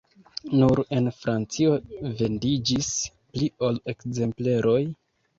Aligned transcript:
Nur 0.59 0.79
en 0.99 1.09
Francio 1.17 1.75
vendiĝis 2.21 2.89
pli 3.35 3.49
ol 3.69 3.77
ekzempleroj. 3.93 4.79